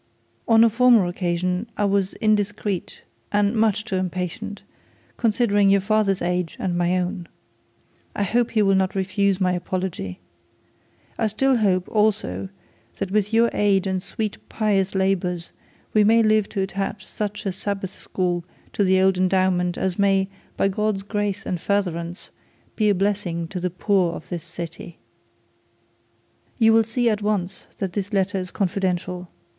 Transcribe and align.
'On 0.47 0.63
a 0.63 0.69
former 0.71 1.05
occasion 1.05 1.67
I 1.77 1.85
was 1.85 2.15
indiscreet 2.15 3.03
and 3.31 3.55
much 3.55 3.85
too 3.85 3.97
impatient, 3.97 4.63
considering 5.15 5.69
your 5.69 5.79
father's 5.79 6.23
age 6.23 6.57
and 6.59 6.75
my 6.75 6.97
own. 6.97 7.27
I 8.15 8.23
hope 8.23 8.49
he 8.49 8.63
will 8.63 8.73
not 8.73 8.95
now 8.95 8.99
refuse 8.99 9.39
my 9.39 9.51
apology. 9.51 10.19
I 11.19 11.27
still 11.27 11.57
hope 11.57 11.87
also 11.87 12.49
that 12.97 13.11
with 13.11 13.31
your 13.31 13.51
aid 13.53 13.85
and 13.85 14.01
sweet 14.01 14.37
pious 14.49 14.95
labours, 14.95 15.51
we 15.93 16.03
may 16.03 16.23
live 16.23 16.49
to 16.49 16.61
attach 16.63 17.05
such 17.05 17.45
a 17.45 17.51
Sabbath 17.51 17.93
school 17.93 18.43
to 18.73 18.83
the 18.83 18.99
old 18.99 19.19
endowment, 19.19 19.77
as 19.77 19.99
may, 19.99 20.29
by 20.57 20.67
God's 20.67 21.03
grace 21.03 21.45
and 21.45 21.61
furtherance, 21.61 22.31
be 22.75 22.89
a 22.89 22.95
blessing 22.95 23.47
to 23.49 23.59
the 23.59 23.69
poor 23.69 24.13
of 24.13 24.29
this 24.29 24.43
city. 24.43 24.97
'You 26.57 26.73
will 26.73 26.85
see 26.85 27.07
at 27.07 27.21
once 27.21 27.67
that 27.77 27.93
this 27.93 28.11
letter 28.11 28.39
is 28.39 28.49
confidential. 28.49 29.29